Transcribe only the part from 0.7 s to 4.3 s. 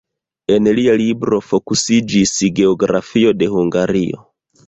lia laboro fokusiĝis geografio de Hungario.